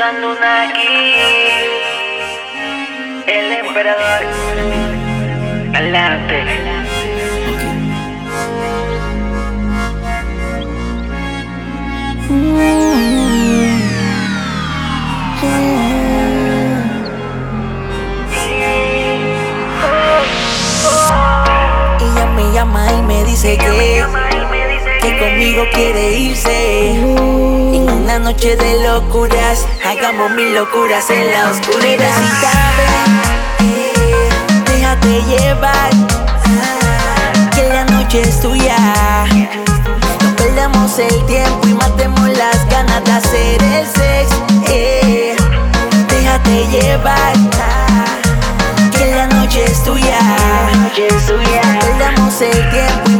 Una 0.00 0.70
aquí, 0.70 1.12
el 3.26 3.52
emperador, 3.52 4.24
adelante. 5.74 6.42
Ella 22.00 22.26
me 22.34 22.52
llama 22.54 22.92
y 22.92 23.02
me 23.02 23.24
dice 23.24 23.58
que, 23.58 24.02
que 25.02 25.18
conmigo 25.18 25.64
quiere 25.74 26.12
irse. 26.12 27.31
Una 28.14 28.30
noche 28.30 28.56
de 28.56 28.86
locuras, 28.86 29.66
hagamos 29.86 30.32
mil 30.32 30.52
locuras 30.54 31.08
en 31.08 31.32
la 31.32 31.50
oscuridad. 31.50 32.12
Si 33.58 33.64
eh, 33.64 34.28
déjate 34.66 35.22
llevar, 35.22 35.90
que 37.54 37.68
la 37.70 37.84
noche 37.86 38.20
es 38.20 38.38
tuya. 38.38 38.76
No 40.22 40.36
perdamos 40.36 40.98
el 40.98 41.24
tiempo 41.24 41.66
y 41.66 41.72
matemos 41.72 42.28
las 42.36 42.68
ganas 42.68 43.02
de 43.02 43.12
hacer 43.12 43.62
el 43.62 43.86
sexo. 43.86 44.44
eh. 44.68 45.34
Déjate 46.08 46.66
llevar, 46.66 47.32
que 48.94 49.06
la 49.06 49.26
noche 49.28 49.64
es 49.64 49.82
tuya. 49.84 50.18
Suya, 51.26 51.78
Perdamos 51.80 52.42
el 52.42 52.70
tiempo 52.70 53.11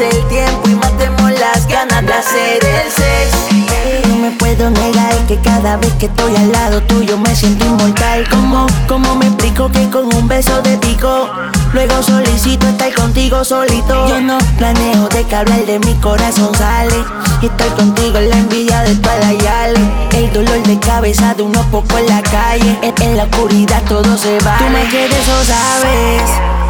El 0.00 0.28
tiempo 0.28 0.68
y 0.68 0.76
matemos 0.76 1.28
las 1.40 1.66
ganas 1.66 2.06
de 2.06 2.12
hacer 2.12 2.64
el 2.64 2.92
sexo. 2.92 4.08
No 4.08 4.14
me 4.14 4.30
puedo 4.30 4.70
negar 4.70 5.12
que 5.26 5.36
cada 5.40 5.76
vez 5.76 5.92
que 5.94 6.06
estoy 6.06 6.36
al 6.36 6.52
lado 6.52 6.80
tuyo 6.82 7.18
me 7.18 7.34
siento 7.34 7.64
inmortal. 7.64 8.24
¿Cómo, 8.30 8.68
cómo 8.86 9.16
me 9.16 9.26
explico 9.26 9.68
que 9.72 9.90
con 9.90 10.14
un 10.14 10.28
beso 10.28 10.62
de 10.62 10.78
pico? 10.78 11.28
Luego 11.72 12.00
solicito 12.00 12.68
estar 12.68 12.94
contigo 12.94 13.44
solito. 13.44 14.06
Yo 14.06 14.20
no 14.20 14.38
planeo 14.56 15.08
de 15.08 15.24
que 15.24 15.34
hablar 15.34 15.66
de 15.66 15.80
mi 15.80 15.94
corazón 15.94 16.54
sale. 16.54 16.94
Y 17.42 17.46
estar 17.46 17.74
contigo 17.74 18.18
es 18.18 18.28
la 18.30 18.36
envidia 18.36 18.82
de 18.82 18.94
todas 18.94 19.18
las 19.18 19.36
yales. 19.42 19.82
El 20.12 20.32
dolor 20.32 20.62
de 20.62 20.78
cabeza 20.78 21.34
de 21.34 21.42
unos 21.42 21.66
pocos 21.66 21.98
en 21.98 22.06
la 22.06 22.22
calle. 22.22 22.78
En, 22.82 22.94
en 23.02 23.16
la 23.16 23.24
oscuridad 23.24 23.82
todo 23.88 24.16
se 24.16 24.38
va. 24.46 24.58
Tú 24.58 24.64
me 24.70 24.88
quieres 24.90 25.28
o 25.28 25.44
sabes. 25.44 26.22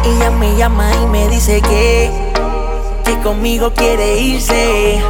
Ella 0.03 0.31
me 0.31 0.55
llama 0.57 0.89
y 1.03 1.05
me 1.05 1.27
dice 1.27 1.61
que 1.61 2.28
conmigo 3.23 3.71
quiere 3.73 4.19
irse. 4.19 5.01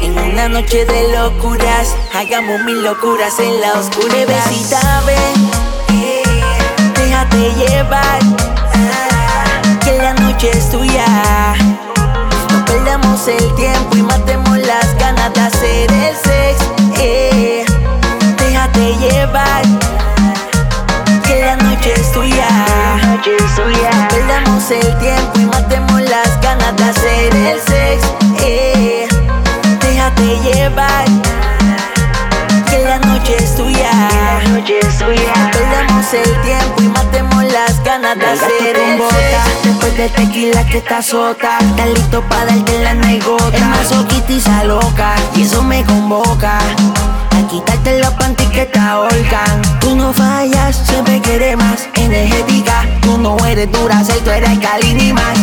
En 0.00 0.18
una 0.18 0.48
noche 0.48 0.84
de 0.84 1.12
locuras, 1.16 1.94
hagamos 2.14 2.60
mil 2.64 2.82
locuras 2.82 3.38
en 3.38 3.60
la 3.60 3.72
oscuridad. 3.74 4.26
Bebecita, 4.26 5.02
ven, 5.06 5.50
déjate 6.94 7.52
llevar, 7.54 8.20
que 9.82 9.98
la 9.98 10.14
noche 10.14 10.50
es 10.52 10.70
tuya. 10.70 11.06
No 12.52 12.64
perdamos 12.64 13.26
el 13.28 13.54
tiempo 13.54 13.96
y 13.96 14.02
matemos 14.02 14.58
las 14.58 14.94
ganas 14.98 15.32
de 15.32 15.40
hacer 15.40 15.90
el 15.92 16.16
sexo. 16.16 16.74
eh. 17.00 17.64
Déjate 18.38 18.94
llevar, 18.96 19.62
que 21.26 21.40
la 21.44 21.56
noche 21.56 21.94
es 21.94 22.12
tuya. 22.12 22.48
Perdamos 24.10 24.70
el 24.70 24.98
tiempo 24.98 25.38
de 27.30 27.52
hacer 27.52 27.52
el 27.52 27.60
sexo. 27.60 28.18
eh. 28.42 29.08
Déjate 29.80 30.38
llevar, 30.40 31.04
que 32.68 32.78
la 32.84 32.98
noche 32.98 33.36
es 33.38 33.54
tuya. 33.54 33.90
noche 34.48 34.80
suya. 34.98 35.50
Perdamos 35.52 36.12
el 36.12 36.40
tiempo 36.42 36.82
y 36.82 36.88
matemos 36.88 37.44
las 37.44 37.82
ganas 37.84 38.18
de 38.18 38.26
hacer 38.26 38.76
el 38.76 38.98
sexo. 38.98 39.50
Después 39.64 39.96
del 39.96 40.10
tequila 40.10 40.66
que 40.66 40.78
está 40.78 41.02
sota, 41.02 41.58
está 41.58 41.86
listo 41.86 42.22
para 42.28 42.46
darte 42.46 42.78
la 42.82 42.94
naigota. 42.94 43.56
El 43.56 43.64
masoquista 43.66 44.64
loca 44.64 45.14
y 45.36 45.42
eso 45.42 45.62
me 45.62 45.84
convoca. 45.84 46.58
Eres 53.64 53.80
dura, 53.80 54.02
tú 54.24 54.30
eres. 54.30 54.50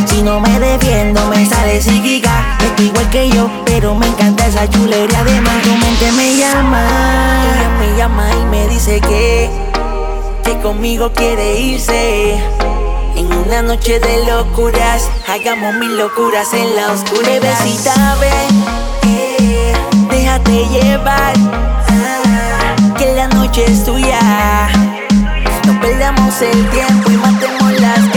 Si 0.06 0.22
no 0.22 0.40
me 0.40 0.60
defiendo, 0.60 1.28
me 1.28 1.46
sale 1.46 1.82
psíquica. 1.82 2.58
Estoy 2.60 2.88
igual 2.88 3.10
que 3.10 3.30
yo, 3.30 3.50
pero 3.66 3.96
me 3.96 4.08
encanta 4.08 4.46
esa 4.48 4.70
chulería. 4.70 5.20
Además, 5.20 5.62
tu 5.64 5.70
mente 5.70 6.12
me 6.14 6.36
llama. 6.38 6.86
Ella 7.54 7.70
me 7.80 7.98
llama 7.98 8.30
y 8.42 8.46
me 8.46 8.68
dice 8.68 9.00
que, 9.02 9.50
que 10.44 10.60
conmigo 10.60 11.12
quiere 11.14 11.60
irse. 11.60 12.40
En 13.16 13.32
una 13.34 13.62
noche 13.62 14.00
de 14.00 14.26
locuras, 14.26 15.10
hagamos 15.28 15.76
mil 15.76 15.98
locuras 15.98 16.54
en 16.54 16.76
la 16.76 16.92
oscuridad. 16.92 17.42
Bebecita, 17.42 18.16
ven, 18.20 18.64
eh, 19.08 19.74
déjate 20.10 20.68
llevar, 20.70 21.34
que 22.98 23.14
la 23.16 23.28
noche 23.28 23.66
es 23.68 23.84
tuya. 23.84 24.20
No 25.68 25.80
perdamos 25.80 26.42
el 26.42 26.70
tiempo 26.70 27.12
y 27.12 27.18
matemos 27.18 27.80
las 27.80 28.11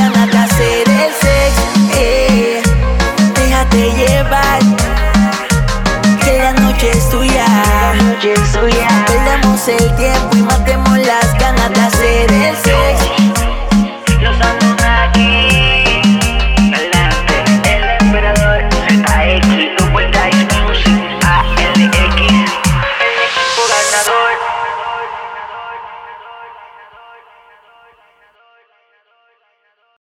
Déjate 3.75 3.97
llevar, 3.97 4.61
que 6.23 6.39
la 6.39 6.53
noche 6.53 6.91
es 6.93 7.11
tuya. 7.11 7.45
Noche 8.05 8.35
suya, 8.53 9.05
Perdamos 9.07 9.67
el 9.67 9.97
tiempo 9.97 10.37
y 10.37 10.43